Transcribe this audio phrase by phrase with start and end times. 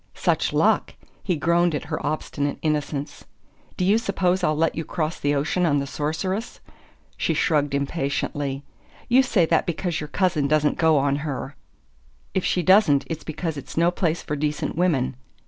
[0.15, 3.25] "Such luck?" He groaned at her obstinate innocence.
[3.77, 6.59] "Do you suppose I'll let you cross the ocean on the Sorceress?"
[7.17, 8.63] She shrugged impatiently.
[9.09, 11.55] "You say that because your cousin doesn't go on her."
[12.33, 15.17] "If she doesn't, it's because it's no place for decent women."